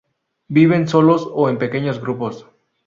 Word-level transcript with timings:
Viven 0.47 0.87
solos 0.87 1.29
o 1.31 1.47
en 1.47 1.59
pequeños 1.59 2.01
grupos. 2.01 2.47